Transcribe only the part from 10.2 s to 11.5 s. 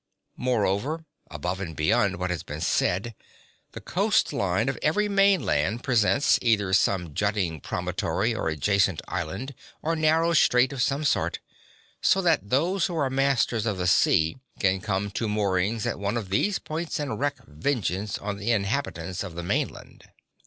strait of some sort,